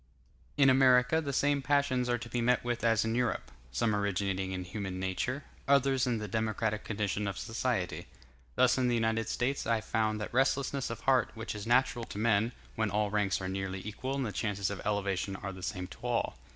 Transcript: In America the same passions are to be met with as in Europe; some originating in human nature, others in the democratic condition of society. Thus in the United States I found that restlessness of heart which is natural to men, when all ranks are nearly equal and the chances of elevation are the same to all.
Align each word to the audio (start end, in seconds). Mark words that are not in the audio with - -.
In 0.57 0.67
America 0.67 1.21
the 1.21 1.31
same 1.31 1.61
passions 1.61 2.09
are 2.09 2.17
to 2.17 2.27
be 2.27 2.41
met 2.41 2.63
with 2.65 2.83
as 2.83 3.05
in 3.05 3.13
Europe; 3.13 3.51
some 3.71 3.95
originating 3.95 4.51
in 4.51 4.63
human 4.63 4.99
nature, 4.99 5.43
others 5.67 6.07
in 6.07 6.17
the 6.17 6.27
democratic 6.27 6.83
condition 6.83 7.27
of 7.27 7.37
society. 7.37 8.07
Thus 8.55 8.79
in 8.79 8.87
the 8.87 8.95
United 8.95 9.29
States 9.29 9.67
I 9.67 9.79
found 9.79 10.19
that 10.19 10.33
restlessness 10.33 10.89
of 10.89 11.01
heart 11.01 11.29
which 11.35 11.53
is 11.53 11.67
natural 11.67 12.05
to 12.05 12.17
men, 12.17 12.51
when 12.75 12.89
all 12.89 13.11
ranks 13.11 13.39
are 13.41 13.47
nearly 13.47 13.85
equal 13.87 14.15
and 14.15 14.25
the 14.25 14.31
chances 14.31 14.71
of 14.71 14.81
elevation 14.87 15.35
are 15.35 15.51
the 15.53 15.61
same 15.61 15.85
to 15.89 15.97
all. 16.01 16.35